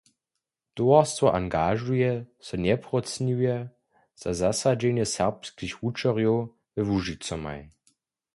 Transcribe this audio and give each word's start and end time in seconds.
Towarstwo 0.79 1.27
angažuje 1.39 2.09
so 2.47 2.55
njesprócniwje 2.65 3.57
za 4.21 4.31
zasadźenje 4.41 5.05
serbskich 5.15 5.73
wučerjow 5.81 6.39
we 6.73 6.81
Łužicomaj. 6.89 7.61